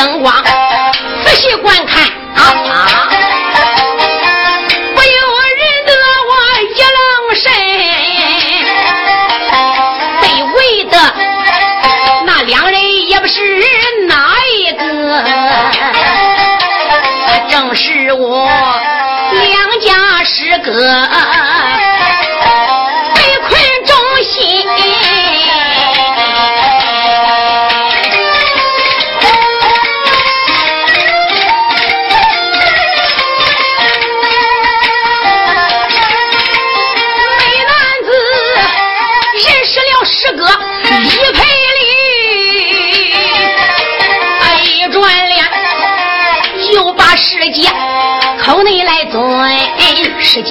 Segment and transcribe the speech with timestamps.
[0.00, 0.59] 灯光。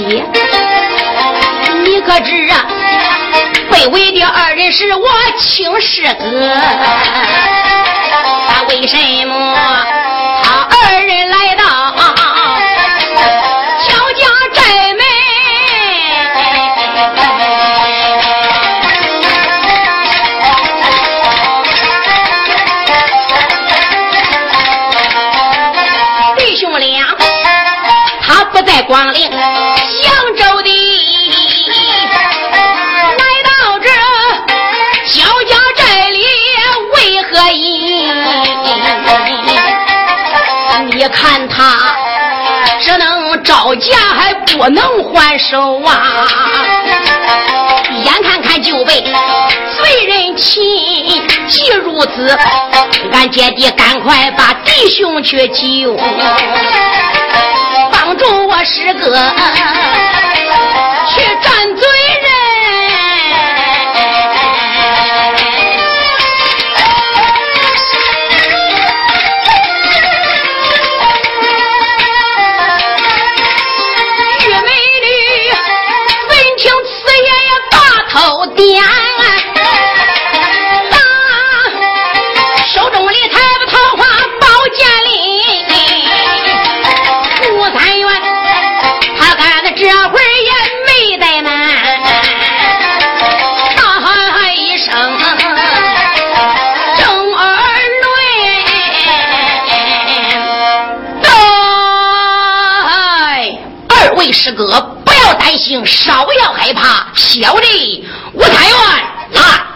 [0.07, 0.24] 姐，
[1.84, 2.66] 你可知啊？
[3.72, 6.24] 被围的二人是我亲师哥，
[8.68, 9.56] 为什么
[10.44, 11.63] 他二人来到
[13.81, 14.24] 乔家
[14.54, 14.62] 寨
[14.94, 15.04] 门？
[26.38, 27.06] 弟兄俩，
[28.22, 29.28] 他不在广陵
[41.09, 41.95] 看他
[42.79, 46.27] 只能招架，还不能还手啊！
[48.03, 50.63] 眼看看就被罪人擒，
[51.47, 52.38] 既如此，
[53.11, 55.97] 俺姐弟赶快把弟兄去救，
[57.91, 59.17] 帮助我师哥
[61.07, 61.88] 去斩罪
[104.59, 108.69] 哥不要担心，少要害怕，小弟我太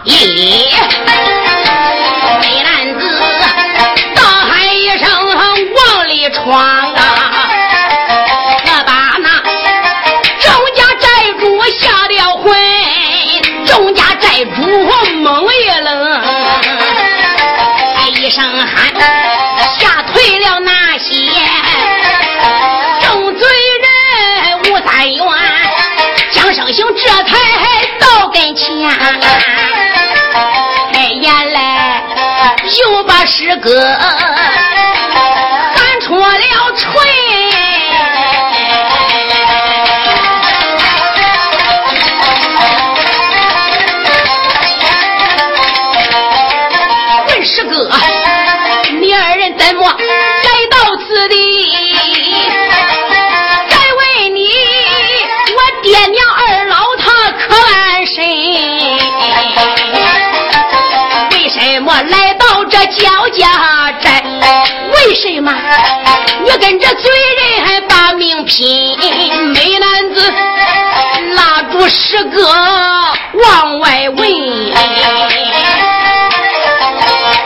[0.04, 0.36] 原来
[0.66, 0.73] 也。
[33.64, 34.33] 哥
[62.96, 64.22] 焦家寨？
[64.92, 65.52] 为什么
[66.44, 68.96] 你跟这罪人还把命拼？
[69.52, 70.32] 美男子
[71.34, 72.42] 拉住师哥
[73.32, 74.28] 往外问。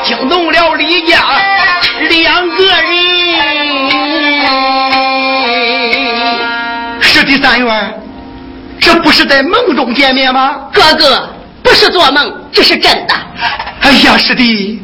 [0.04, 1.18] 惊动了李家
[2.08, 2.84] 两个人。
[7.00, 8.00] 是的，三元，
[8.80, 10.56] 这不是在梦中见面吗？
[10.72, 11.28] 哥哥，
[11.62, 13.14] 不是做梦，这是真的。
[13.80, 14.80] 哎呀，是的，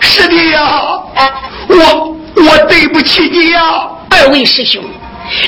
[0.00, 1.02] 是的呀，
[1.68, 3.60] 我我对不起你呀。
[4.10, 4.82] 二位师兄，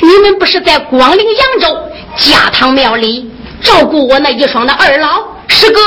[0.01, 1.77] 你们不是在广陵扬州
[2.17, 5.23] 家堂庙里照顾我那一双的二老？
[5.49, 5.81] 师哥，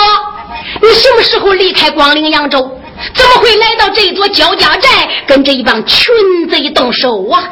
[0.81, 2.79] 你什么时候离开广陵扬州？
[3.13, 4.89] 怎么会来到这座焦家寨，
[5.27, 6.07] 跟这一帮群
[6.49, 7.43] 贼动手啊？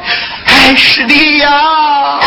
[0.46, 2.20] 哎哎，是的呀。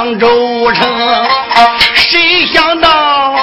[0.00, 0.88] 扬州城，
[1.94, 3.34] 谁想到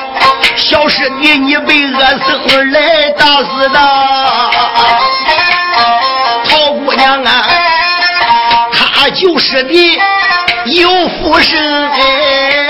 [0.56, 3.80] 小师弟你被恶僧来打死的，
[6.50, 7.46] 陶姑娘啊，
[8.74, 10.00] 她就是你
[10.80, 10.90] 有
[11.22, 12.67] 福生哎。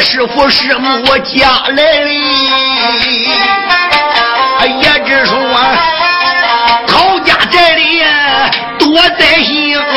[0.00, 2.10] 师傅师母家来了，
[4.66, 5.38] 也只说。
[8.92, 9.94] 我在心哎，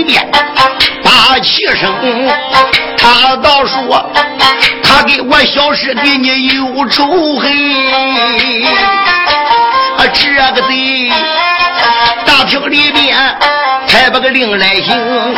[0.00, 0.26] 里边
[1.02, 1.94] 把气声，
[2.96, 4.10] 他倒说
[4.82, 7.52] 他给我小师弟你有仇恨，
[9.98, 11.12] 啊这个贼
[12.24, 13.14] 大厅里边
[13.86, 15.36] 才把个令来行，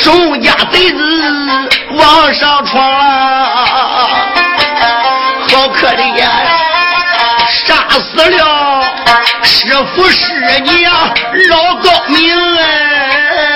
[0.00, 2.82] 众家贼子往上闯，
[5.48, 6.26] 好可怜。
[7.48, 8.84] 杀死了
[9.42, 10.92] 师傅师娘
[11.50, 13.53] 老高明哎！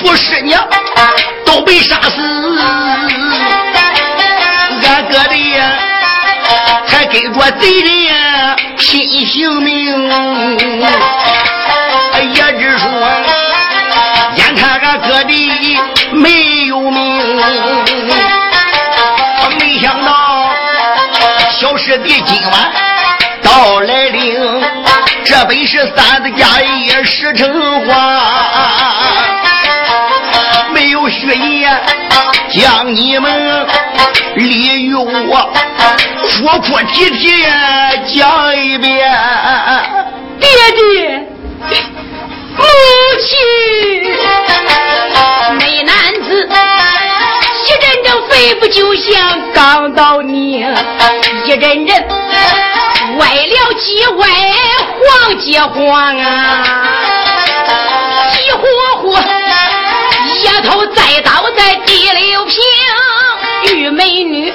[0.00, 0.66] 师傅师娘
[1.44, 2.16] 都被杀死。
[7.10, 10.08] 给着贼人拼性命，
[12.32, 12.88] 也只说
[14.36, 15.78] 眼看俺哥的
[16.12, 17.36] 没有命，
[19.58, 20.50] 没想到
[21.50, 22.72] 小师弟今晚
[23.42, 24.62] 到来临，
[25.24, 28.22] 这本是三子家业实成话，
[32.52, 33.66] 将你们
[34.36, 35.50] 利于我。
[36.28, 37.42] 说破提提
[38.14, 39.10] 讲一遍，
[40.38, 41.26] 爹爹，
[42.56, 42.64] 母
[43.20, 43.28] 亲，
[45.58, 46.48] 美男子，
[47.66, 50.64] 一阵阵肺部就像刚到你，
[51.46, 52.08] 一阵阵
[53.18, 54.28] 歪了几歪，
[54.98, 56.64] 晃几晃啊，
[58.32, 58.62] 急火
[59.02, 59.18] 火，
[60.26, 62.54] 一头栽倒在第六平。
[63.92, 64.52] 美女，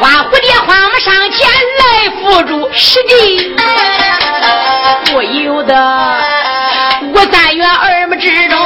[0.00, 1.48] 花蝴蝶花木上前
[1.78, 3.54] 来扶住，师弟，
[5.12, 5.72] 不由得
[7.14, 8.63] 我三月二目之中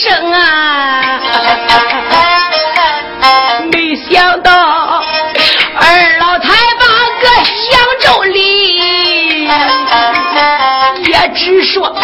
[0.00, 1.20] 生啊！
[3.70, 4.50] 没想到
[5.76, 6.84] 二老太把
[7.20, 7.26] 个
[7.72, 9.46] 扬州里，
[11.06, 11.94] 也只说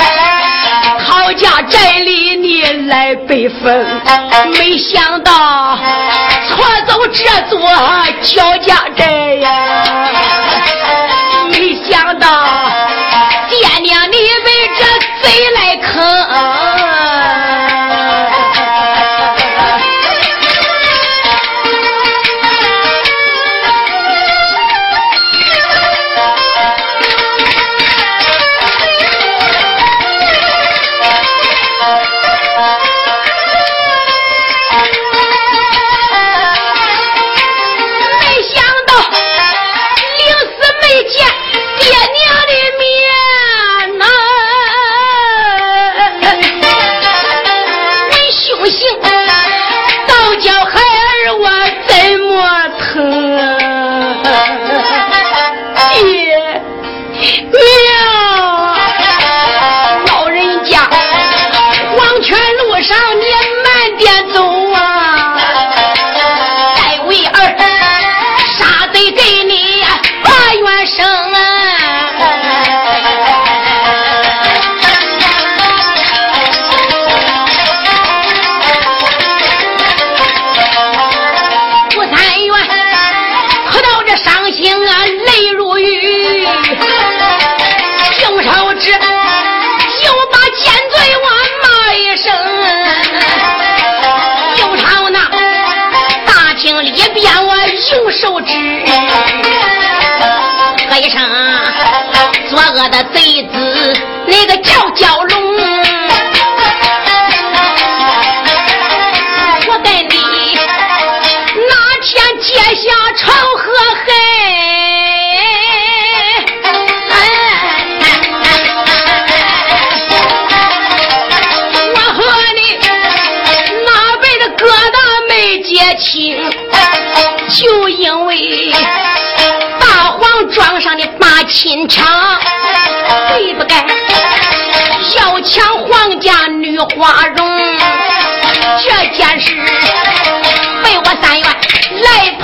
[1.06, 3.86] 陶家寨里你来备份，
[4.58, 5.78] 没想到
[6.48, 7.58] 错走这座
[8.22, 9.48] 焦家寨呀！
[11.50, 12.28] 没想到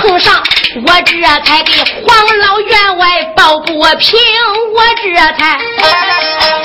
[0.03, 0.43] 碰上，
[0.85, 1.71] 我这才给
[2.05, 4.19] 黄老员外抱不平，
[4.73, 5.57] 我这才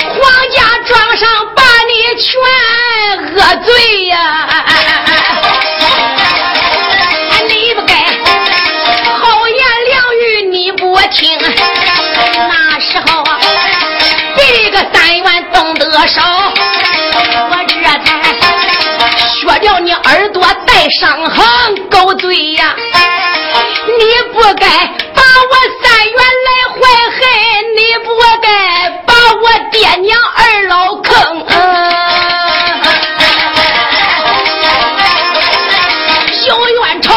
[0.09, 0.19] 皇
[0.51, 2.27] 家庄上把你全
[3.33, 4.65] 恶罪呀！
[7.47, 7.93] 你不该
[9.21, 13.39] 好言良语你不听，那时候啊，
[14.35, 14.79] 别个。
[14.91, 16.21] 三元动得少，
[17.49, 18.05] 我这才
[19.27, 22.75] 削掉你耳朵带伤痕，狗嘴呀！
[23.99, 24.65] 你不该
[25.13, 26.79] 把我三元来怀
[27.11, 27.19] 恨，
[27.75, 28.07] 你不
[28.41, 28.47] 该
[29.05, 31.11] 把我爹娘二老坑。
[36.31, 37.07] 小冤仇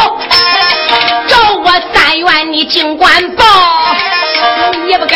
[1.29, 3.45] 找我三元，你尽管报，
[4.85, 5.15] 你不该。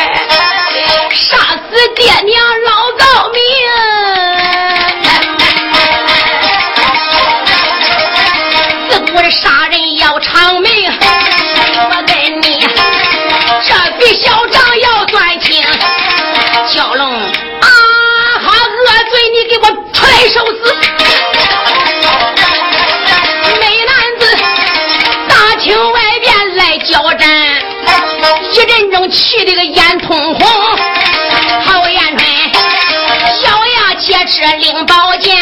[1.12, 2.77] 杀死爹娘老
[20.38, 20.64] 出来受死！
[23.60, 24.22] 美男子
[25.28, 27.28] 大厅外边来交战，
[28.52, 30.48] 一阵中气的个眼通红。
[34.30, 35.36] 是领宝剑，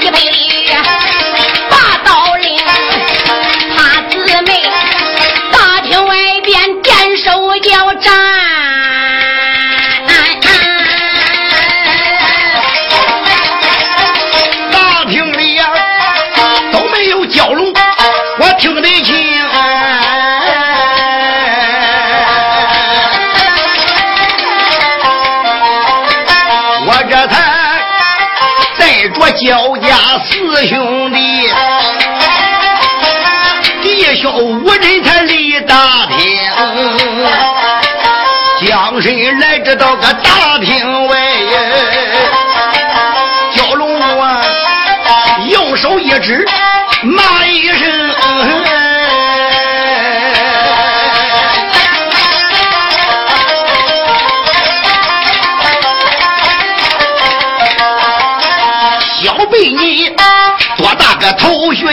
[0.00, 0.68] 一辈里
[18.80, 19.14] 的情
[26.86, 27.34] 我这才
[28.78, 31.50] 带着焦家四兄弟
[33.82, 36.18] 弟兄五人才离大厅
[38.60, 41.16] 将身来这到个大厅外
[43.54, 44.42] 蛟龙卵
[45.48, 46.46] 右手一指
[47.02, 47.68] 骂一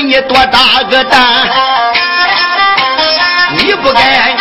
[0.05, 1.19] 你多大个胆？
[3.57, 4.35] 你不该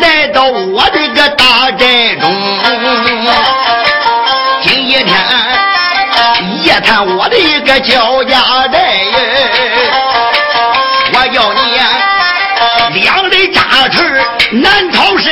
[0.00, 2.32] 来到我这个大寨中。
[4.62, 5.14] 今一天
[6.62, 8.38] 夜探我的一个焦家
[8.72, 8.78] 寨，
[11.12, 11.78] 我要你
[13.02, 15.30] 两肋扎翅难逃生。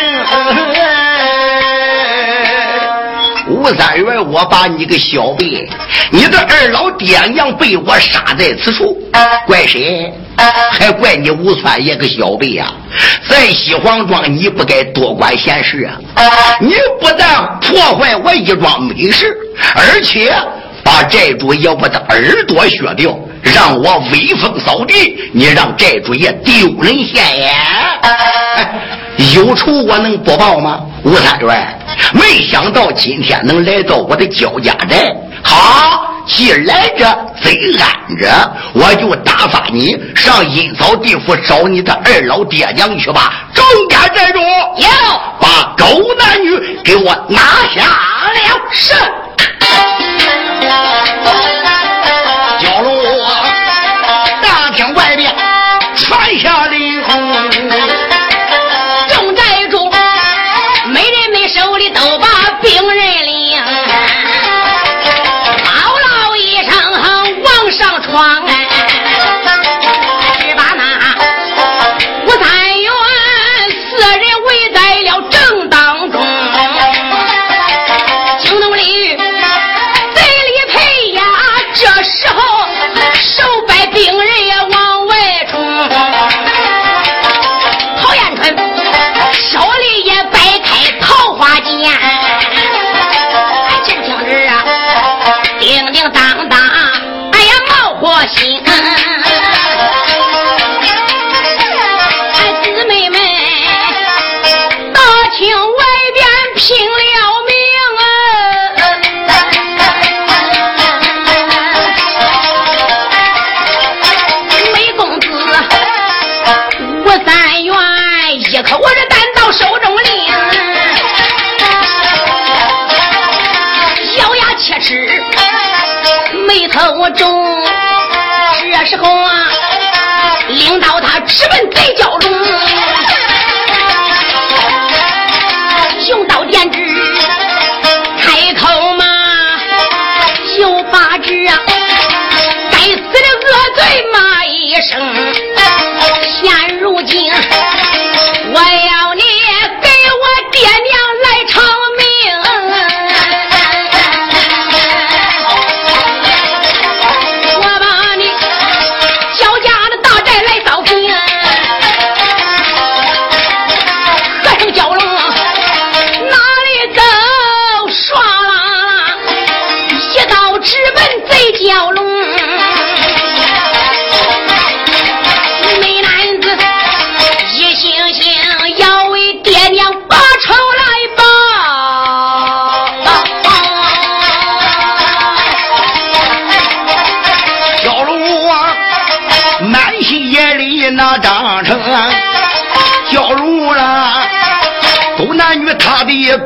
[3.48, 5.68] 吴三元，我把你个小辈，
[6.10, 8.96] 你的二老爹娘被我杀在此处，
[9.46, 10.10] 怪谁？
[10.72, 12.72] 还怪你吴川爷个小辈呀！
[13.28, 16.00] 在西黄庄，你不该多管闲事啊！
[16.60, 19.36] 你不但破坏我一桩美事，
[19.74, 20.34] 而且
[20.82, 27.54] 把寨主爷我的耳朵削掉，让我威风扫地，你让寨主爷丢人现眼。
[29.34, 30.80] 有仇我能不报吗？
[31.04, 31.78] 吴三元，
[32.12, 35.12] 没想到今天能来到我的焦家寨。
[35.42, 37.04] 好，既来者
[37.42, 38.28] 贼安者，
[38.72, 43.48] 我就打发你上阴曹地府找你的二老爹娘去吧。
[43.52, 44.88] 众家寨主，要
[45.40, 47.40] 把狗男女给我拿
[47.74, 48.60] 下了。
[48.70, 48.94] 是。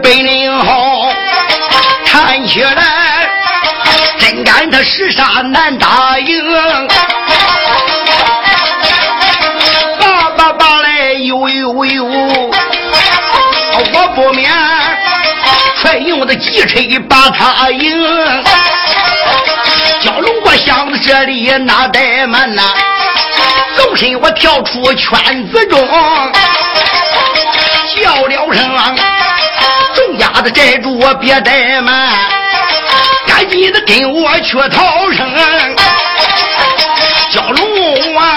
[0.03, 1.09] 本领好，
[2.05, 3.29] 看起来
[4.19, 6.89] 真干他十杀难打赢。
[9.99, 12.05] 叭叭叭来呦呦呦，
[13.95, 14.51] 我不免
[15.83, 17.97] 快用的急车把他迎。
[20.03, 22.63] 蛟龙我想子这里哪怠慢呐？
[23.77, 25.79] 纵身我跳出圈子中，
[28.01, 28.97] 叫了声。
[29.95, 32.13] 众家的寨主，我别怠慢，
[33.27, 35.27] 赶紧的跟我去逃生。
[37.33, 38.37] 蛟龙王，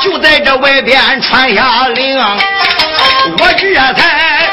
[0.00, 2.18] 就在这外边传下令，
[3.38, 4.48] 我这才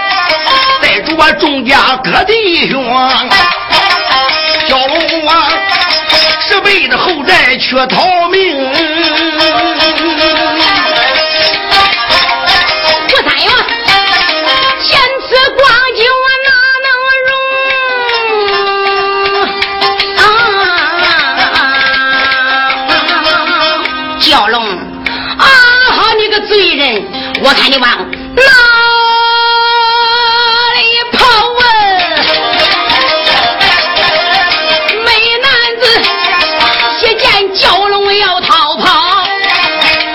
[0.81, 2.83] 带着我众家各弟兄。
[4.67, 5.49] 蛟龙王，
[6.47, 8.98] 十倍的后代去逃命。
[27.41, 28.43] 我看你往哪
[30.75, 30.81] 里
[31.13, 31.23] 跑
[31.59, 31.63] 啊！
[35.05, 35.07] 美
[35.41, 35.49] 男
[35.79, 35.83] 子
[37.01, 37.25] 一见
[37.55, 39.23] 蛟龙要逃跑，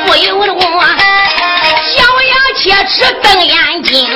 [0.06, 0.60] 不由得我
[1.82, 4.06] 小牙切齿瞪眼睛。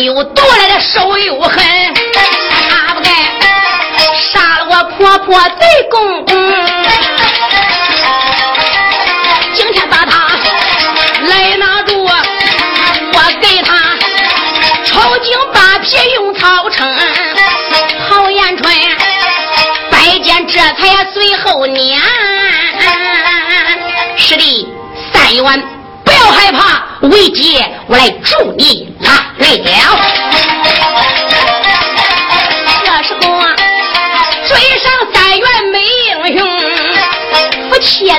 [0.00, 1.62] 有毒来的手又狠，
[2.70, 3.10] 他不该
[4.14, 6.34] 杀了我婆婆贼公公。
[9.54, 10.30] 今天把他
[11.26, 13.94] 来拿住，我给他
[14.84, 16.88] 抽筋扒皮用草撑。
[18.08, 18.74] 陶延春
[19.90, 22.00] 拜见，这才随后撵。
[24.16, 24.66] 师弟，
[25.12, 25.68] 三元，
[26.04, 28.89] 不要害怕，为姐我来助你
[29.58, 29.98] 了。
[32.84, 33.44] 这时候啊，
[34.46, 36.40] 追上三元美英雄，
[37.70, 38.16] 夫妻俩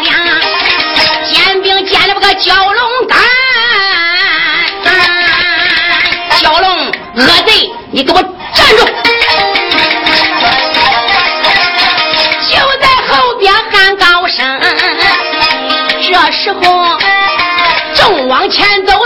[1.23, 3.17] 肩并肩了个蛟龙杆。
[6.41, 8.85] 蛟龙恶贼，你给我站住！
[12.49, 14.59] 就在后边喊高声
[16.01, 16.97] 这时候
[17.93, 19.00] 正往前走，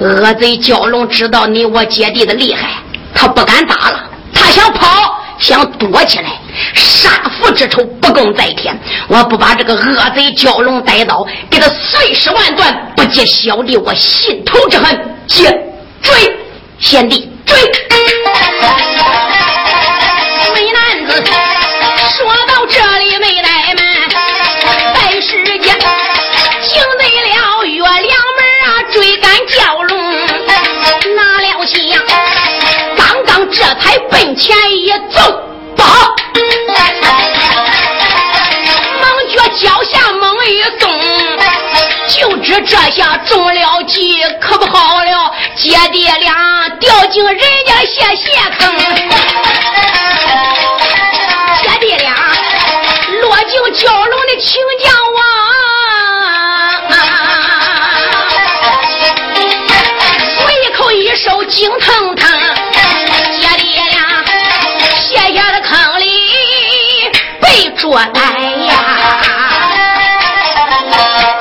[0.00, 2.82] 恶贼蛟龙知道你我姐弟的厉害，
[3.14, 6.40] 他不敢打了，他想跑，想躲起来。
[6.74, 8.74] 杀父之仇不共戴天，
[9.08, 14.98] 我不把这个恶贼蛟龙逮到，给他碎尸万段，不解小弟我心头之恨。
[15.26, 15.44] 接
[16.02, 16.12] 追，
[16.78, 17.56] 贤弟追。
[34.40, 35.20] 前一走，
[35.76, 35.84] 把
[39.02, 40.90] 猛脚脚下猛一松，
[42.08, 48.74] 就知这下中了计，可不好了，姐弟俩掉进人家下陷坑，
[51.62, 52.14] 姐弟俩
[53.20, 55.22] 落进蛟龙的清江王，
[60.64, 60.90] 一口
[67.90, 67.98] 我。
[67.98, 68.06] 来
[68.66, 68.72] 呀！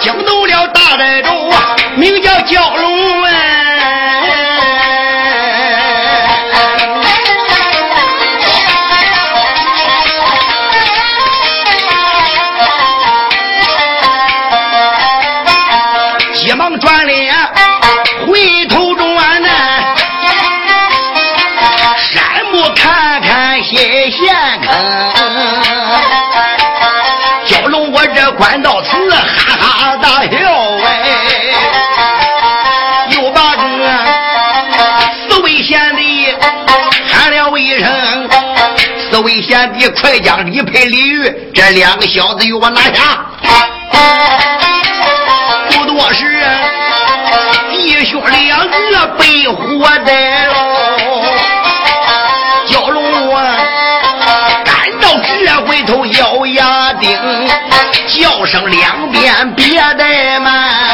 [0.02, 1.30] 惊动了大寨主，
[1.96, 3.29] 名叫蛟龙
[35.28, 36.36] 四位贤弟
[37.12, 38.30] 喊了一声
[39.10, 43.26] ：“四位贤弟，快将李培、李玉这两个小子与我拿下！”
[45.72, 46.44] 不多时，
[47.72, 50.54] 弟兄两个被活逮喽。
[52.68, 53.58] 蛟龙啊，
[54.64, 57.18] 赶到这回头咬牙顶。
[58.08, 60.89] 叫声两边别怠慢，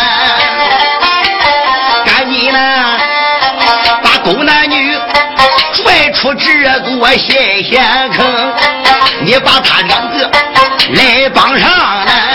[6.34, 8.54] 出这座陷陷坑，
[9.22, 10.32] 你把他两个
[10.94, 11.70] 来绑上。
[12.06, 12.35] 来，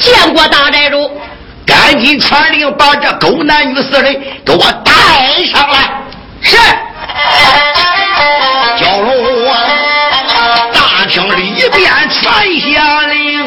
[0.00, 1.10] 见过大寨主，
[1.66, 4.92] 赶紧传令把这狗男女四人给我带
[5.44, 5.78] 上来。
[6.40, 6.56] 是，
[8.78, 9.54] 蛟龙啊。
[10.72, 13.46] 大厅里边传下令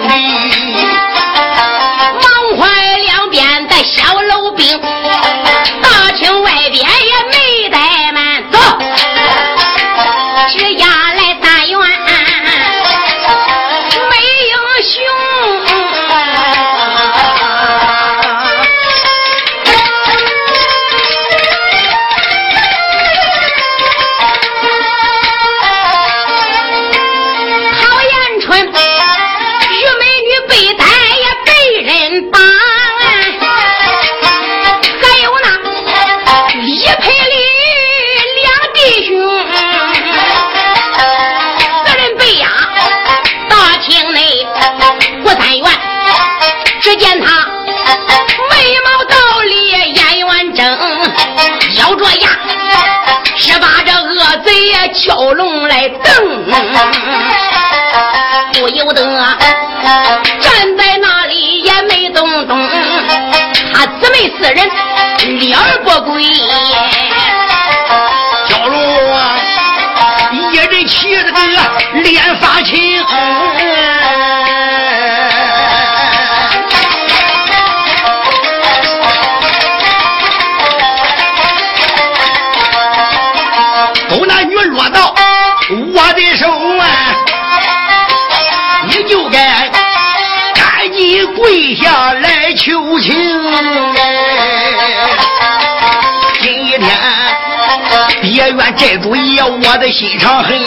[98.84, 100.60] 别怨寨主爷我的心肠狠，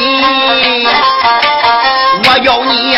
[2.25, 2.97] 我要你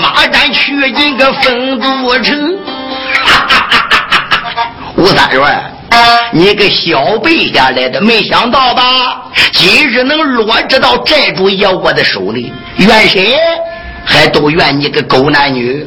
[0.00, 2.56] 马占去进个丰都城。
[4.96, 5.72] 吴三元。
[6.30, 8.82] 你个小辈下来的，没想到吧？
[9.52, 13.36] 今日能落至到寨主爷我的手里，怨谁？
[14.04, 15.84] 还都怨你个狗男女！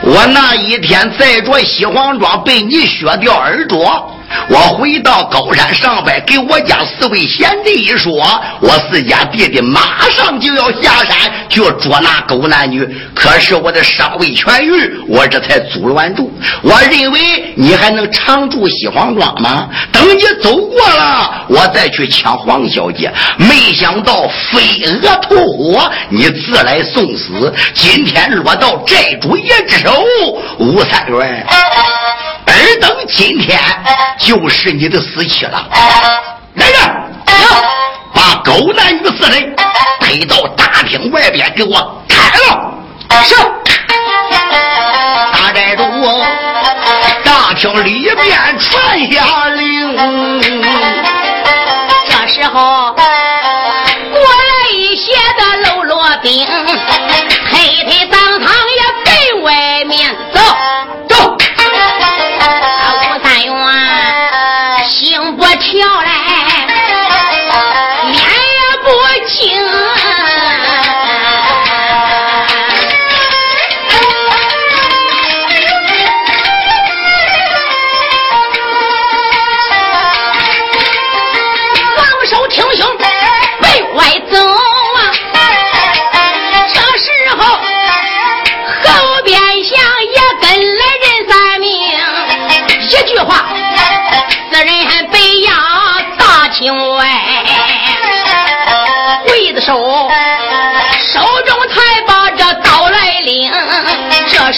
[0.00, 4.17] 我那一天在着西黄庄被你削掉耳朵。
[4.50, 8.12] 我回到高山上边，给我家四位贤弟一说，
[8.60, 11.16] 我四家弟弟马上就要下山
[11.48, 12.86] 去捉拿狗男女。
[13.14, 16.32] 可是我的伤未痊愈，我这才阻拦住。
[16.62, 17.20] 我认为
[17.56, 19.68] 你还能常住西黄庄吗？
[19.92, 23.12] 等你走过了，我再去抢黄小姐。
[23.36, 27.52] 没想到飞蛾扑火，你自来送死。
[27.74, 30.02] 今天落到寨主爷之手，
[30.58, 31.46] 吴三元。
[32.58, 33.58] 尔等今天
[34.18, 35.68] 就是你的死期了。
[36.54, 36.78] 来人，
[38.14, 39.54] 把狗男女四人
[40.00, 42.74] 推到大厅外边，给我砍了。
[43.22, 43.34] 是。
[45.32, 45.82] 大寨主，
[47.24, 49.96] 大厅里面传下令。
[52.06, 52.94] 这时候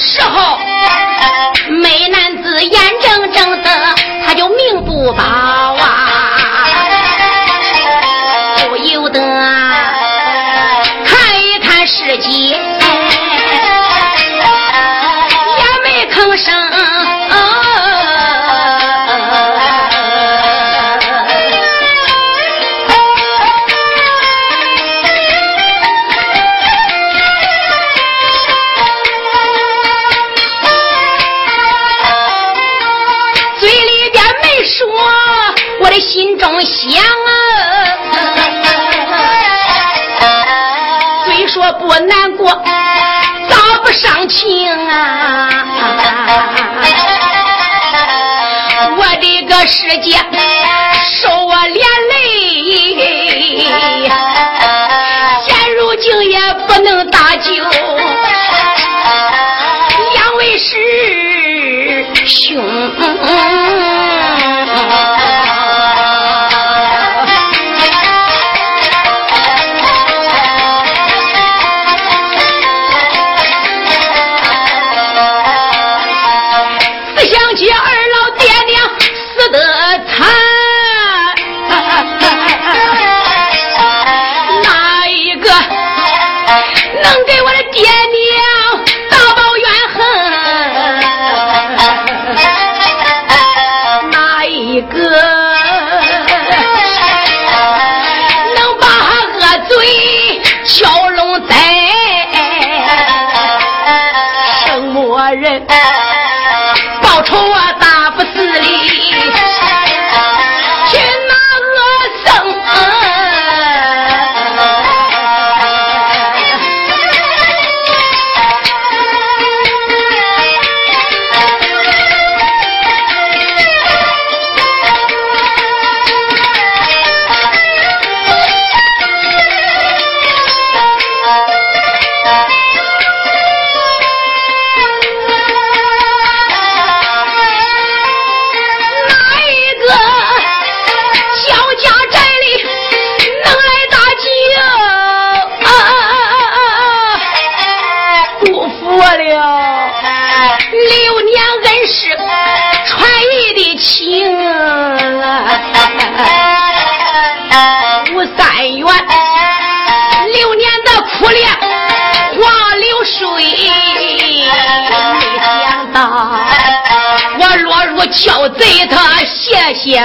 [0.04, 0.49] 时候，
[49.70, 50.16] 世界，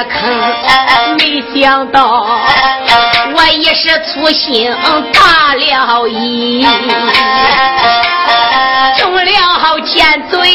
[0.04, 2.28] 坑，没想到
[3.36, 4.74] 我一时粗心
[5.14, 6.68] 大了意，
[8.98, 10.55] 中了奸罪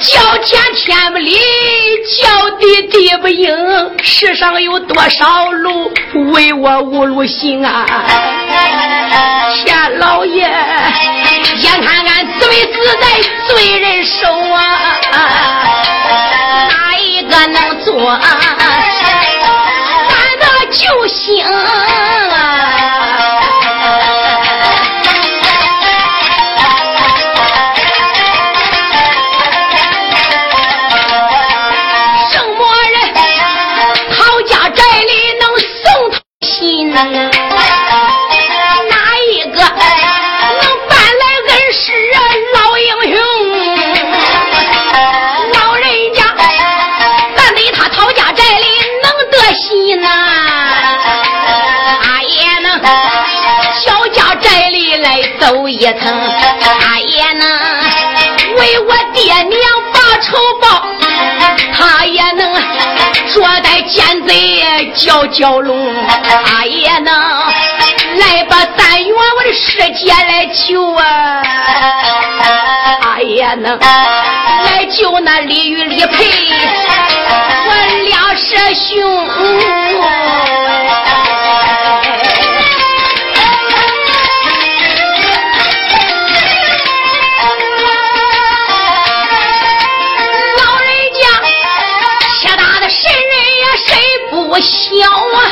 [0.00, 1.36] 叫天天不灵，
[2.20, 3.50] 叫地地不应，
[4.02, 5.92] 世上有多少路
[6.32, 7.84] 为我无路行啊？
[9.64, 13.06] 天老爷，眼看俺罪死在
[13.48, 14.98] 罪人手啊，
[16.68, 18.20] 哪一个能做啊
[55.82, 56.00] 一层，
[56.78, 57.44] 他也能
[58.56, 59.60] 为我爹娘
[59.92, 60.86] 报仇报，
[61.76, 62.54] 他也能
[63.34, 64.32] 捉带奸贼
[64.94, 65.92] 叫蛟龙，
[66.46, 71.42] 他也能来把三元我的师姐来救啊，
[73.00, 76.24] 他也能来救那李玉李佩，
[77.66, 77.74] 我
[78.04, 79.28] 俩师兄。
[94.52, 94.68] 我小
[95.08, 95.48] 啊，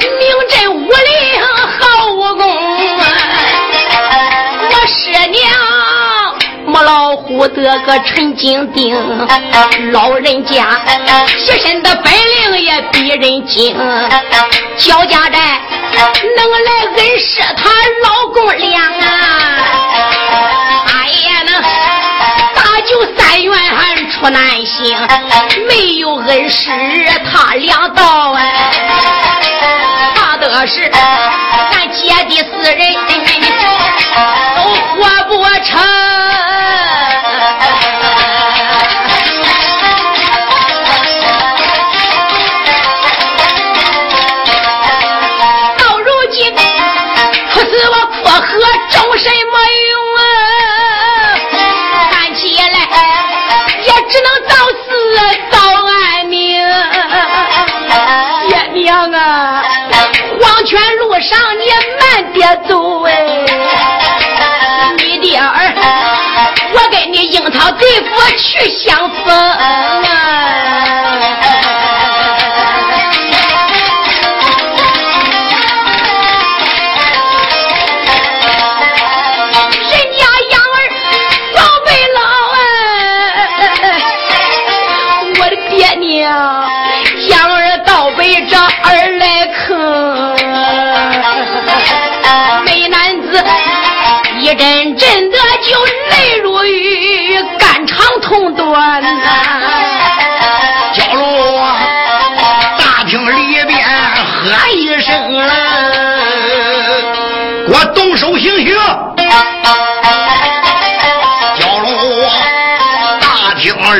[0.00, 0.88] 名震武林
[1.78, 2.42] 好武功
[2.98, 3.04] 啊！
[4.70, 5.44] 我师娘
[6.64, 8.96] 母老虎得个陈金定，
[9.92, 10.80] 老人家
[11.36, 13.76] 一身的本领也比人精。
[14.78, 15.60] 焦家寨
[16.34, 17.68] 能来恩师他
[18.02, 20.61] 老公俩啊！
[22.86, 23.52] 就三元
[24.10, 24.96] 出难行，
[25.68, 26.70] 没有恩师
[27.30, 28.42] 他两道哎，
[30.14, 32.94] 怕的是咱姐弟四人
[62.68, 63.14] 走哎，
[64.98, 65.74] 你的儿，
[66.74, 69.52] 我跟你樱桃对付去相逢。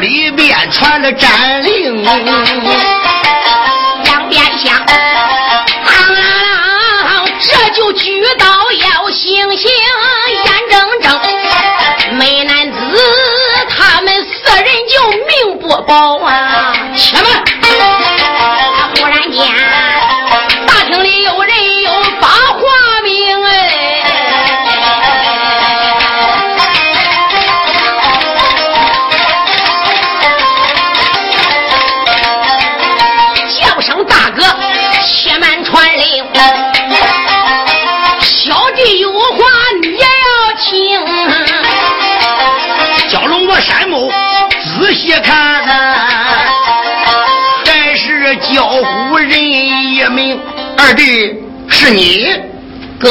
[0.02, 2.18] 里边传了战令，两
[4.28, 5.64] 边响，啊，
[7.38, 9.70] 这就举刀要行刑，
[10.44, 11.20] 眼睁睁，
[12.16, 12.76] 美男子
[13.68, 16.41] 他们四人就命不保啊。
[51.82, 52.28] 是你，
[53.00, 53.10] 哥，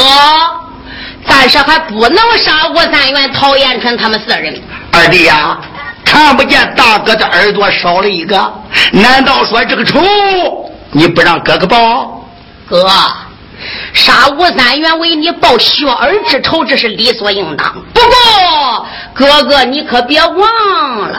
[1.28, 4.58] 暂时还不能杀吴三元、陶延春他们四人。
[4.92, 5.58] 二弟呀，
[6.02, 8.50] 看不见大哥的耳朵少了一个，
[8.90, 10.00] 难道说这个仇
[10.90, 12.26] 你不让哥哥报？
[12.66, 12.88] 哥，
[13.92, 17.70] 杀吴三元为你报血儿之仇，这是理所应当。
[17.92, 20.38] 不过，哥哥你可别忘
[21.10, 21.18] 了，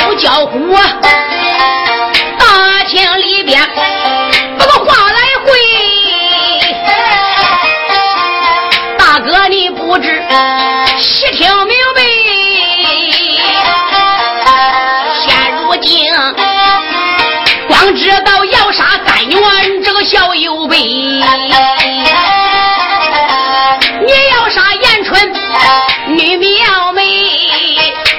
[0.00, 0.74] 有叫虎。
[0.88, 1.23] 厅里
[3.44, 3.62] 边，
[4.58, 5.48] 这个话来回，
[8.98, 10.24] 大哥你不知
[10.98, 12.02] 细听明白。
[15.20, 16.04] 现如今
[17.68, 19.38] 光知道要杀三元
[19.82, 21.22] 这个小右辈，你
[24.32, 25.32] 要杀严春
[26.08, 27.02] 女妙美，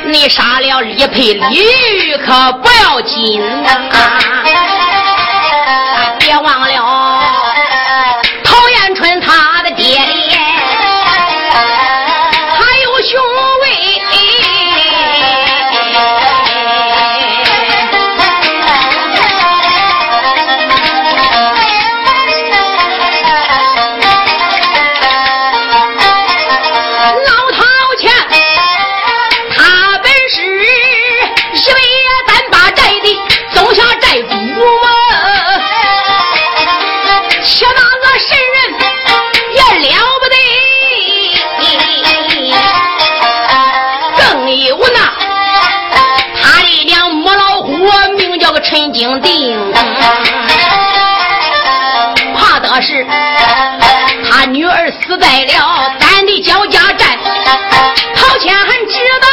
[0.05, 3.69] 你杀了李佩李可不要紧呐。
[6.35, 6.67] 别忘了，
[55.01, 57.17] 死在了咱的焦家寨，
[58.15, 59.27] 陶谦还知道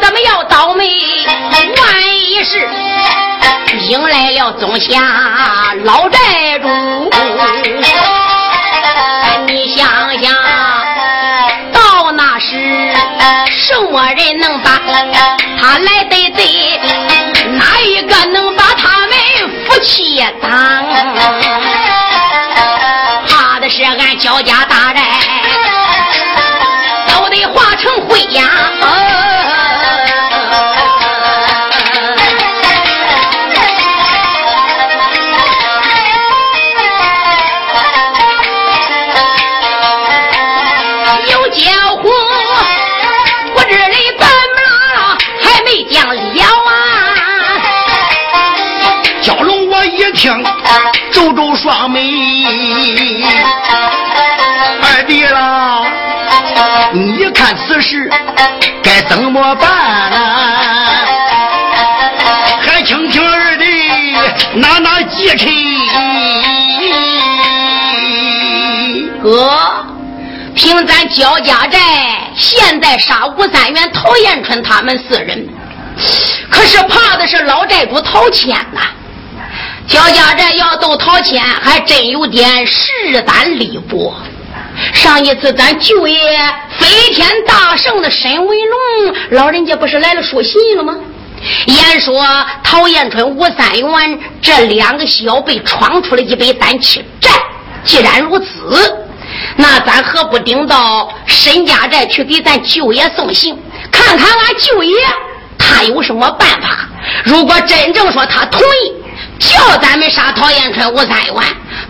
[0.00, 2.68] 咱们要倒霉，万一是
[3.88, 5.00] 迎来了宗下
[5.84, 6.68] 老寨主，
[9.46, 9.86] 你想
[10.18, 10.34] 想，
[11.72, 12.92] 到那时
[13.50, 14.80] 什么人能把
[15.60, 16.80] 他来得罪？
[17.52, 19.18] 哪一个能把他们
[19.66, 20.50] 夫妻当？
[57.80, 58.10] 事
[58.82, 60.16] 该怎么办呢？
[62.62, 63.64] 还请听二弟
[64.54, 65.50] 哪哪几成？
[69.22, 69.58] 哥，
[70.54, 71.78] 凭咱焦家寨
[72.36, 75.46] 现在杀吴三元、陶延春他们四人，
[76.50, 78.80] 可是怕的是老寨主陶谦呐。
[79.86, 84.14] 焦家寨要斗陶谦，还真有点势单力薄。
[84.92, 86.16] 上一次咱舅爷
[86.78, 90.96] 飞天大圣的沈文龙老人家不是来了说信了吗？
[91.66, 92.24] 言说
[92.62, 97.30] 陶延春、吴三元这两个小辈闯出了一杯丹气寨。
[97.84, 98.46] 既然如此，
[99.56, 103.58] 那咱何不顶到沈家寨去给咱舅爷送信，
[103.90, 104.94] 看看俺舅爷
[105.58, 106.88] 他有什么办法？
[107.24, 108.94] 如果真正说他同意。
[109.38, 111.34] 叫咱们杀陶延春、吴三元，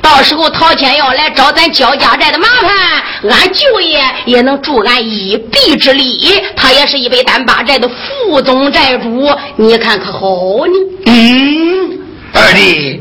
[0.03, 6.43] 到时候陶谦要来找咱焦家寨的麻烦，俺舅爷也能助俺一臂之力。
[6.57, 10.73] 他也是一北单八寨的副总寨主，你看可好呢？
[11.07, 11.99] 嗯，
[12.33, 13.01] 二弟，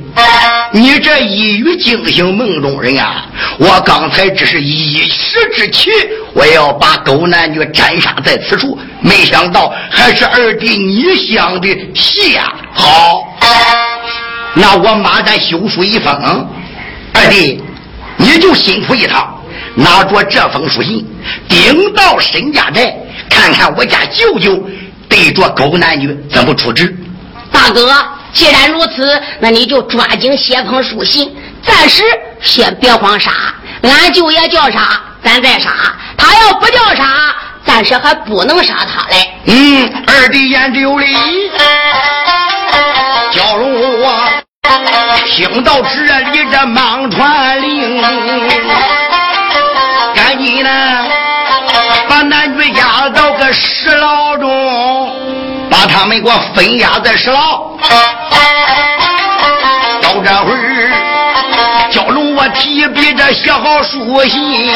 [0.71, 3.25] 你这一语惊醒梦中人啊！
[3.57, 5.89] 我刚才只是一时之气，
[6.33, 12.53] 我要把狗男女斩杀在此处，没想到还是二弟你想的细呀！
[12.73, 13.23] 好。
[14.55, 16.11] 那我马上修书一封，
[17.20, 17.61] 二弟，
[18.15, 19.38] 你就辛苦一趟，
[19.76, 21.05] 拿着这封书信，
[21.49, 22.95] 顶到沈家寨，
[23.30, 24.57] 看看我家舅舅
[25.09, 26.95] 对着狗男女怎么处置。
[27.51, 27.93] 大哥，
[28.32, 32.03] 既然如此，那你就抓紧写封书信，暂时
[32.41, 33.32] 先别慌杀。
[33.82, 35.70] 俺舅爷叫啥，咱再杀。
[36.15, 39.30] 他要不叫啥，暂时还不能杀他嘞。
[39.45, 41.05] 嗯，二弟言之有理。
[43.34, 44.38] 蛟龙啊，
[45.26, 48.01] 听到这里这忙传令，
[50.13, 50.70] 赶紧呢
[52.07, 55.09] 把男女押到个石牢中，
[55.70, 57.63] 把他们给我分押在石牢。
[60.01, 64.72] 到这会儿，蛟龙我提笔这写好书信，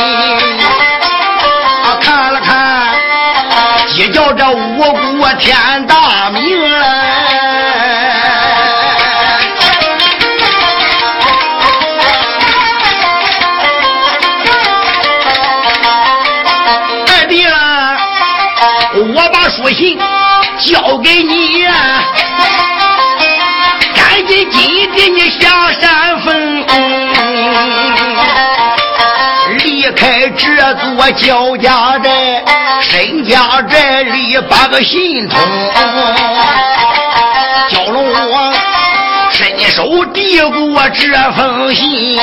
[2.02, 2.88] 看了看，
[3.96, 6.41] 一叫这五谷天大名
[19.74, 19.97] 信
[20.59, 21.65] 交给你，
[23.95, 26.65] 赶紧紧给你下山峰，
[29.57, 32.43] 离开这座焦家寨，
[32.82, 35.39] 沈家寨里把个信通。
[37.69, 38.53] 蛟龙王
[39.32, 42.19] 伸手递过这封信。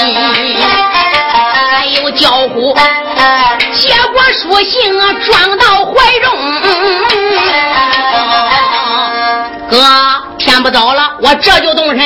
[1.53, 2.76] 还有叫呼，
[3.74, 5.92] 接过书信啊，装到怀
[6.22, 6.28] 中。
[10.71, 11.99] 不早了，我这就动身。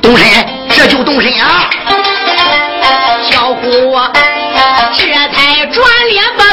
[0.00, 1.68] 动身，这就动身啊！
[3.24, 3.98] 小虎，
[4.94, 6.51] 这才转脸把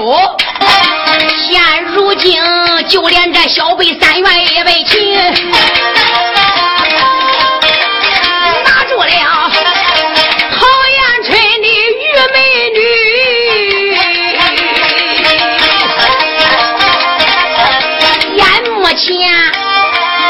[0.00, 0.36] 哦，
[1.36, 1.60] 现
[1.92, 2.40] 如今
[2.86, 5.18] 就连这小辈三元也被擒。
[8.64, 9.50] 拿住了
[10.52, 12.00] 陶彦春的玉
[12.32, 12.36] 美
[12.74, 12.78] 女。
[18.36, 18.40] 眼
[18.70, 19.06] 目前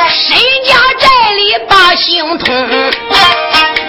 [0.09, 2.91] 沈家寨里把行通，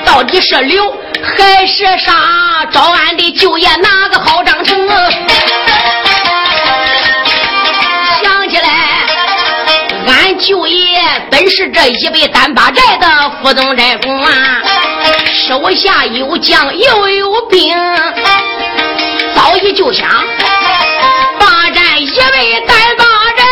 [0.06, 2.12] 到底是留还是杀？
[2.72, 4.44] 找俺的舅爷拿个好
[11.30, 13.08] 本是这一辈单八寨的
[13.42, 14.62] 副总寨主啊，
[15.48, 17.76] 手下有将又有兵，
[19.36, 20.08] 早已就想
[21.40, 23.06] 霸占一位单八
[23.38, 23.44] 寨。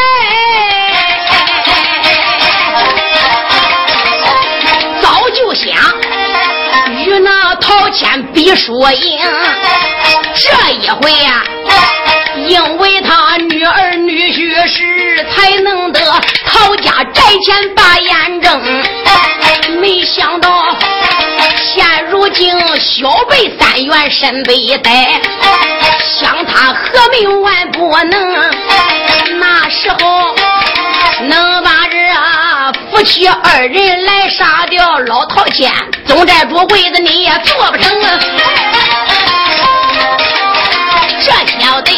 [7.59, 9.19] 陶谦比输赢。
[10.35, 11.43] 这一回呀，
[12.47, 14.83] 因为他女儿女婿时
[15.31, 15.99] 才能得
[16.45, 18.61] 陶家宅前把验证，
[19.79, 20.75] 没想到
[21.55, 25.21] 现如今小辈三元身被逮，
[26.19, 28.51] 想他何命万不能，
[29.39, 30.35] 那时候
[31.23, 31.97] 能把这
[32.91, 35.71] 夫妻二人来杀掉老陶谦，
[36.05, 38.19] 总寨主位子你也做不成啊！
[41.19, 41.91] 这小子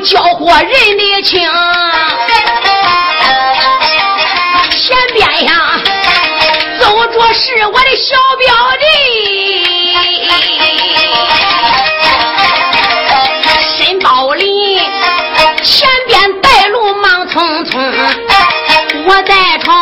[0.00, 1.40] 交火人的情？
[4.70, 5.80] 前边呀
[6.80, 7.18] 走着。
[7.34, 8.84] 是我的小表弟
[13.76, 14.80] 申宝林，
[15.62, 17.78] 前边带路忙匆匆，
[19.06, 19.72] 我在朝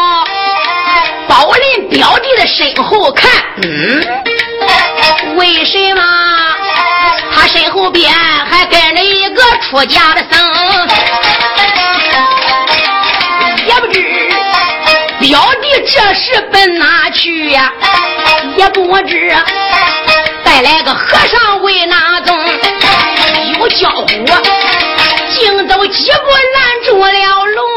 [1.28, 3.30] 宝林表弟的身后看，
[3.62, 4.04] 嗯，
[5.36, 6.02] 为什么
[7.32, 8.78] 他身后边还跟
[9.68, 10.38] 出家的僧？
[13.66, 14.00] 也不知。
[15.18, 17.72] 表弟这是奔哪去呀？
[18.56, 19.36] 也不知
[20.44, 22.38] 带来个和尚为哪宗？
[23.58, 24.06] 有叫虎，
[25.30, 27.75] 竟走几步拦住了龙。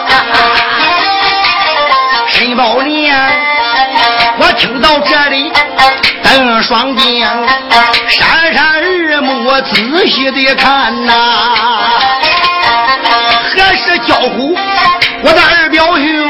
[2.29, 3.17] 沈宝莲，
[4.39, 5.53] 我听到这里，
[6.23, 7.27] 瞪双睛，
[8.09, 11.15] 闪闪耳目，仔细的看呐。
[13.51, 14.55] 何时交呼
[15.23, 16.28] 我的二表兄？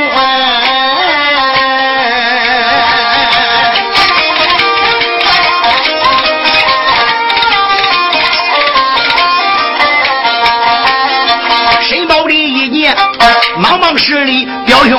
[13.58, 14.98] 忙忙施礼，表兄。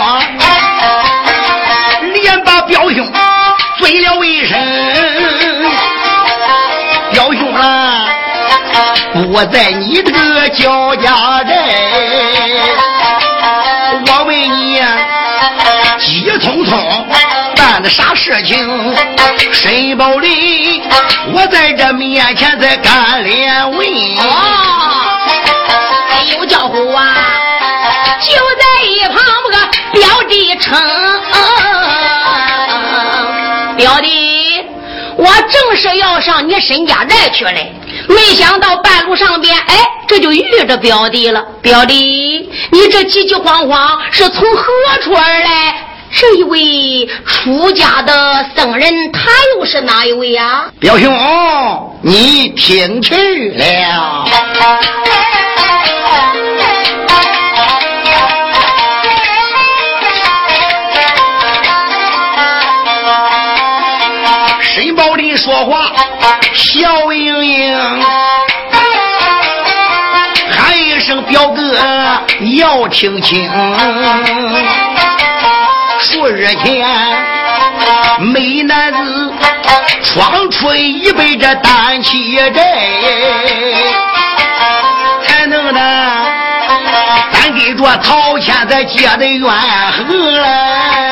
[2.14, 3.10] 连把表兄
[3.78, 4.58] 尊了一声。
[7.12, 8.06] 表兄啊
[9.32, 11.54] 我在你这个焦家寨，
[14.08, 14.82] 我问你，
[16.00, 17.06] 急匆匆
[17.56, 18.96] 办的啥事情？
[19.52, 20.82] 申宝林，
[21.34, 23.88] 我在这面前在干连问。
[35.20, 37.74] 我正是要上你沈家寨去嘞。
[38.08, 39.76] 没想到半路上边，哎，
[40.08, 41.46] 这就遇着表弟了。
[41.62, 44.72] 表弟，你这急急慌慌是从何
[45.04, 45.76] 处而来？
[46.12, 50.72] 这一位出家的僧人，他又是哪一位呀？
[50.80, 53.16] 表兄，你听去
[53.52, 54.26] 了。
[65.40, 65.92] 说话。
[66.54, 68.04] 笑盈盈，
[70.52, 71.62] 喊一声表哥
[72.58, 73.50] 要听清。
[76.02, 76.86] 数日前，
[78.20, 79.34] 美男子
[80.04, 82.62] 闯出一辈这单气债，
[85.26, 85.80] 才能呢，
[87.32, 91.09] 咱给着陶谦在结的怨恨来。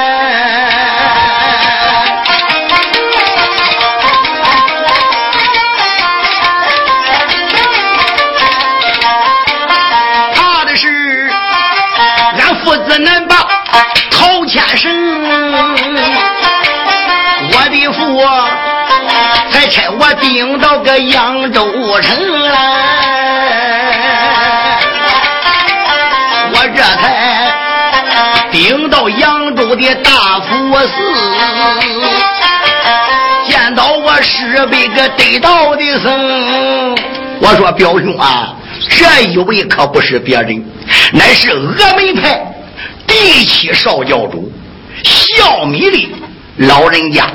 [19.99, 21.65] 我顶到个扬州
[22.01, 22.59] 城来，
[26.53, 30.93] 我这才顶到扬州的大佛寺，
[33.47, 36.95] 见到我师辈个得道的僧。
[37.39, 38.55] 我说表兄啊，
[38.89, 40.63] 这一位可不是别人，
[41.11, 42.39] 乃是峨眉派。
[43.07, 44.51] 第七少教主
[45.03, 46.09] 小米的
[46.57, 47.25] 老人家，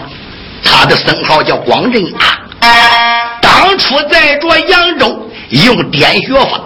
[0.62, 2.31] 他的僧号叫光正啊。
[3.72, 6.60] 当初在着扬州用点穴法，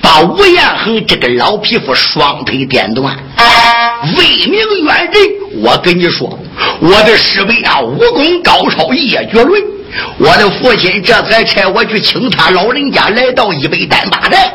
[0.00, 3.14] 把吴彦恒这个老匹夫双腿点断。
[4.16, 5.62] 为名远人。
[5.62, 6.26] 我跟你说，
[6.80, 9.62] 我的师辈啊，武功高超，一绝伦。
[10.16, 14.50] 我的父亲这才差我去请他老人家来到一北单八寨，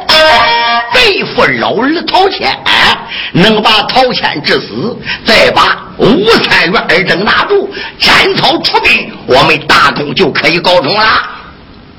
[0.92, 2.98] 背负老儿陶谦啊，
[3.32, 11.38] 能把陶谦致死，再把吴三元二等拿住，斩草除兵，我们大功就可以告终了。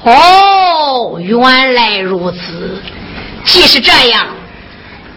[0.04, 2.82] 哦，原来如此。
[3.44, 4.26] 既是这样，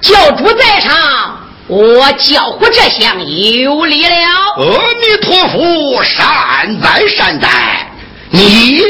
[0.01, 4.15] 教主在上，我教呼这厢有礼了。
[4.57, 7.87] 阿弥陀佛，善哉善哉。
[8.29, 8.81] 你，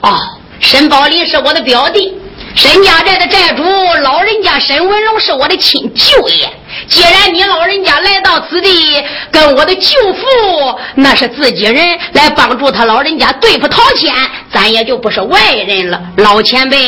[0.00, 0.18] 哦，
[0.60, 2.12] 沈宝林是我的表弟，
[2.54, 3.62] 沈家寨的寨主
[4.02, 6.50] 老人家沈文龙是我的亲舅爷。
[6.88, 14.14] 既然你老人家来到此地，跟我的舅父那是自己人，来帮助他老人家对付陶谦，
[14.52, 16.00] 咱也就不是外人了。
[16.18, 16.78] 老前辈，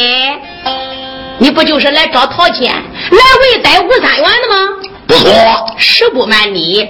[1.38, 3.18] 你不就是来找陶谦，来
[3.54, 4.68] 为逮吴三元的吗？
[5.06, 6.86] 不错，实不瞒你，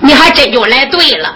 [0.00, 1.34] 你还真就来对了。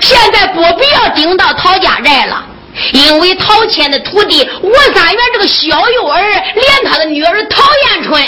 [0.00, 2.44] 现在不必要顶到陶家寨了，
[2.92, 8.22] 因为陶谦的徒弟吴三元这个小幼儿，连他的女儿陶艳春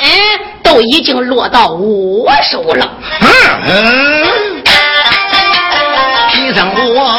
[0.62, 2.90] 都已经落到我手了。
[3.20, 4.62] 嗯，
[6.30, 7.18] 皮三我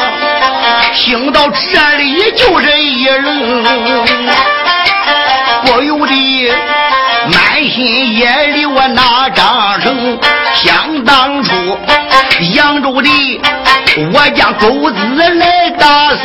[0.94, 3.64] 听到这里就是一愣，
[5.64, 6.52] 不由得
[7.32, 10.18] 满心眼里我那张成，
[10.54, 11.78] 想当初
[12.54, 13.40] 扬州的。
[14.12, 14.94] 我将狗子
[15.38, 16.18] 来打死，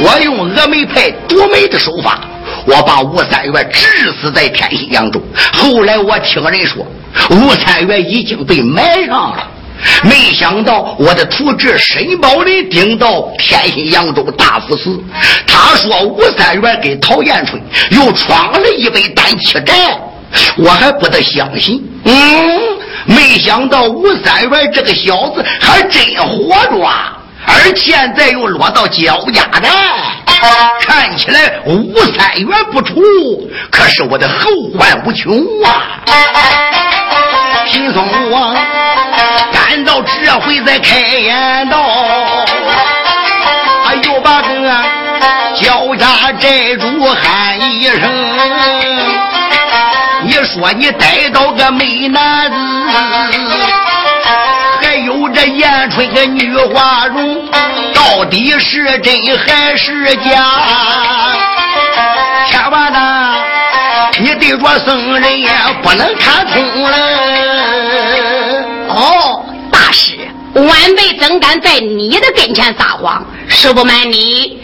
[0.00, 2.20] 我用峨眉派夺眉的手法，
[2.66, 5.20] 我把吴三元治死在天心扬州。
[5.52, 6.86] 后来我听人说，
[7.30, 9.46] 吴三元已经被埋上了。
[10.02, 15.00] 没想到我的徒侄申宝林顶到天心扬州大福寺，
[15.46, 19.74] 他说吴三元跟陶艳春又闯了一杯丹七寨，
[20.56, 21.82] 我还不得相信。
[22.04, 22.78] 嗯。
[23.06, 26.86] 没想到吴三元这个小子还真活着，
[27.48, 29.70] 而现在又落到焦家寨。
[30.80, 32.94] 看起来吴三元不出，
[33.72, 34.44] 可是我的后
[34.78, 35.98] 患无穷啊！
[37.66, 38.54] 贫僧王
[39.52, 41.76] 赶到这回再开言道，
[44.04, 44.48] 又把这
[45.60, 46.06] 焦家
[46.38, 48.00] 寨主喊一声。
[50.22, 52.56] 你说你逮到个美男子，
[55.34, 57.48] 这燕春个女花容，
[57.94, 60.44] 到底是真还是假？
[62.48, 63.34] 千万呐，
[64.20, 65.48] 你对着僧人也
[65.82, 66.96] 不能看通了。
[68.88, 70.16] 哦，大师，
[70.54, 70.66] 晚
[70.96, 73.24] 辈怎敢在你的跟前撒谎？
[73.48, 74.58] 实不瞒你。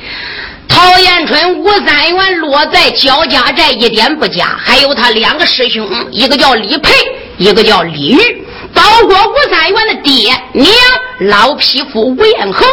[0.67, 6.91] 陶延春、吴三元落在焦家寨一点不假，还有他两个师兄，一个叫李培，
[7.37, 8.44] 一个叫李玉，
[8.75, 10.69] 包括吴三元的爹娘
[11.21, 12.67] 老匹夫吴彦恒，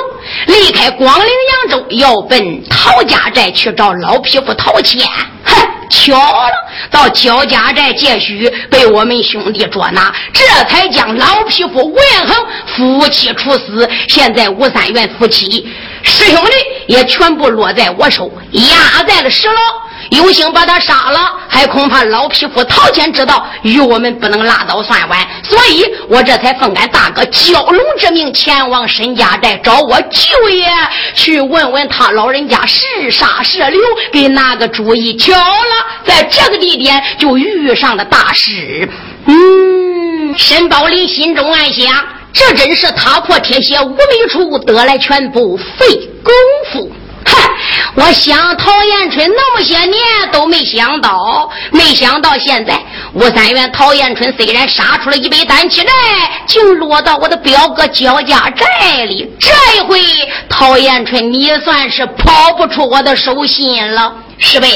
[0.47, 1.27] 离开广陵
[1.69, 5.07] 扬州，要奔陶家寨去找老匹夫陶谦。
[5.45, 5.55] 哼，
[5.89, 6.51] 巧了，
[6.89, 12.45] 到焦家寨借须被我们兄弟捉拿，这才将老匹夫吴彦恒
[12.75, 13.87] 夫妻处死。
[14.07, 15.69] 现在吴三元夫妻。
[16.03, 16.51] 师兄弟
[16.87, 19.53] 也全部落在我手，压在了石牢。
[20.11, 25.27] 有幸把他杀了，还恐怕老匹夫陶谦知道，与我们不能拉倒算完。
[25.41, 30.67] 所以我这才奉俺大哥蛟龙之命，前往沈家寨找我舅爷，
[31.15, 33.81] 去问问他老人家是杀是留，
[34.11, 35.15] 给拿个主意。
[35.15, 38.89] 巧了，在这个地点就遇上了大事。
[39.27, 41.85] 嗯，沈宝林心中暗想。
[42.33, 45.85] 这真是踏破铁鞋无觅处，得来全不费
[46.23, 46.33] 功
[46.71, 46.89] 夫。
[47.95, 49.97] 我想陶延春那么些年
[50.31, 52.79] 都没想到，没想到现在
[53.13, 55.91] 吴三元、陶延春虽然杀出了一杯单气寨，
[56.47, 59.29] 竟落到我的表哥焦家寨里。
[59.39, 60.01] 这一回，
[60.49, 64.13] 陶延春你算是跑不出我的手心了。
[64.41, 64.67] 师辈，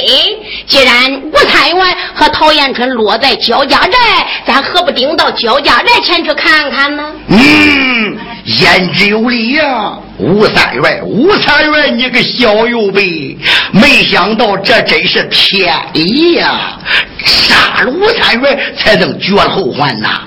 [0.68, 3.98] 既然吴三元和陶延春落在焦家寨，
[4.46, 7.12] 咱何不顶到焦家寨前去看看呢？
[7.28, 9.98] 嗯，言之有理呀。
[10.18, 13.38] 吴三元，吴三元，你个小幼辈，
[13.74, 16.80] 没想到这真是天意呀！
[17.18, 20.22] 杀了吴三元，才能绝后患呐！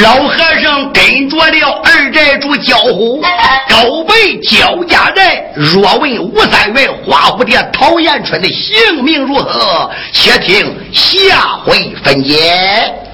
[0.00, 3.20] 老和尚跟着了二寨主焦虎，
[3.68, 5.44] 高背焦家寨。
[5.56, 8.48] 若问吴三元、花蝴蝶、陶延春的
[8.82, 13.11] 性命如何，且听下回分解。